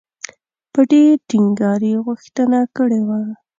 [0.73, 3.21] په ډېر ټینګار یې غوښتنه کړې وه.